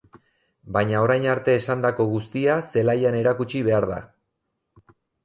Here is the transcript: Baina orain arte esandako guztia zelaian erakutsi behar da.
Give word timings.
Baina 0.77 1.01
orain 1.07 1.27
arte 1.33 1.53
esandako 1.57 2.07
guztia 2.13 2.55
zelaian 2.79 3.19
erakutsi 3.21 3.63
behar 3.69 3.87
da. 3.93 3.99